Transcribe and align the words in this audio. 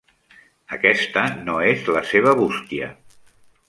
Aquesta 0.77 1.25
no 1.43 1.59
és 1.75 1.87
la 1.99 2.05
seva 2.15 2.37
bústia. 2.43 2.93